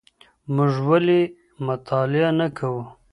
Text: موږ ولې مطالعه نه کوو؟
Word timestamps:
موږ 0.55 0.73
ولې 0.89 1.19
مطالعه 1.65 2.31
نه 2.39 2.47
کوو؟ 2.57 2.83